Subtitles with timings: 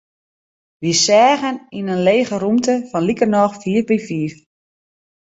[0.81, 4.33] Wy seagen yn in lege rûmte fan likernôch fiif by fiif.